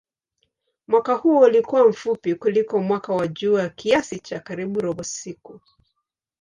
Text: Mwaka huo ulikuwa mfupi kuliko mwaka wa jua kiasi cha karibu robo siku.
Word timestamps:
Mwaka 0.87 1.13
huo 1.13 1.39
ulikuwa 1.45 1.87
mfupi 1.89 2.35
kuliko 2.35 2.79
mwaka 2.83 3.13
wa 3.13 3.27
jua 3.27 3.69
kiasi 3.69 4.19
cha 4.19 4.39
karibu 4.39 4.79
robo 4.81 5.03
siku. 5.03 5.61